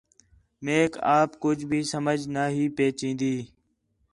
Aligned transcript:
میک 0.65 0.91
آپ 1.17 1.29
کُج 1.43 1.59
بھی 1.69 1.79
سمجھ 1.93 2.23
نا 2.33 2.45
ہی 2.55 2.65
پی 2.75 2.87
چین٘دی 2.97 3.35